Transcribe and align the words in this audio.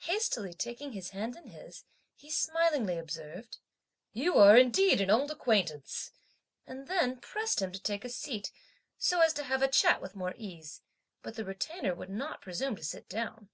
Hastily 0.00 0.52
taking 0.52 0.92
his 0.92 1.08
hand 1.12 1.36
in 1.36 1.46
his, 1.48 1.84
he 2.14 2.30
smilingly 2.30 2.98
observed, 2.98 3.56
"You 4.12 4.36
are, 4.36 4.58
indeed, 4.58 5.00
an 5.00 5.08
old 5.08 5.30
acquaintance!" 5.30 6.12
and 6.66 6.86
then 6.86 7.16
pressed 7.18 7.62
him 7.62 7.72
to 7.72 7.80
take 7.82 8.04
a 8.04 8.10
seat, 8.10 8.52
so 8.98 9.20
as 9.20 9.32
to 9.32 9.44
have 9.44 9.62
a 9.62 9.68
chat 9.68 10.02
with 10.02 10.14
more 10.14 10.34
ease, 10.36 10.82
but 11.22 11.36
the 11.36 11.46
Retainer 11.46 11.94
would 11.94 12.10
not 12.10 12.42
presume 12.42 12.76
to 12.76 12.84
sit 12.84 13.08
down. 13.08 13.48